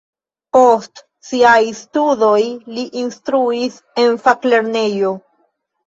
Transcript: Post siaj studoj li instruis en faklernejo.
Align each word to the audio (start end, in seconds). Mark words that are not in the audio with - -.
Post 0.55 1.03
siaj 1.27 1.59
studoj 1.81 2.39
li 2.73 2.89
instruis 3.05 3.79
en 4.07 4.21
faklernejo. 4.29 5.19